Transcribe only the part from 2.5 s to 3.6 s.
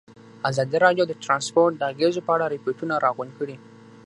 ریپوټونه راغونډ کړي.